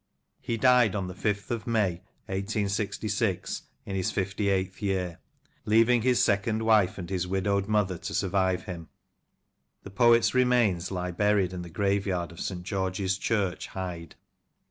[0.41, 5.19] He died on the 5th of May, 1866, in his 58th year,
[5.63, 8.89] leaving his second wife and his widowed mother to survive him.
[9.83, 14.15] The poet's remains lie buried in the graveyard of SL George's Church, Hyde.